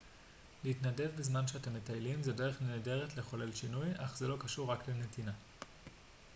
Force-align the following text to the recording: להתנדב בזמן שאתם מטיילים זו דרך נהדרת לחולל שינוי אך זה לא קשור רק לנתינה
להתנדב 0.63 1.09
בזמן 1.17 1.47
שאתם 1.47 1.73
מטיילים 1.73 2.23
זו 2.23 2.33
דרך 2.33 2.61
נהדרת 2.61 3.17
לחולל 3.17 3.51
שינוי 3.53 3.87
אך 3.97 4.17
זה 4.17 4.27
לא 4.27 4.37
קשור 4.39 4.69
רק 4.71 4.89
לנתינה 4.89 5.31